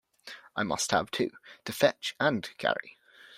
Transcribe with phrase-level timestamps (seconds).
[0.55, 2.97] ‘I must have two—to fetch and carry.